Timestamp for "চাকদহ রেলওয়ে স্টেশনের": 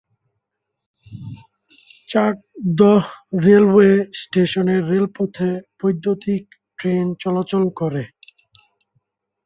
2.09-4.81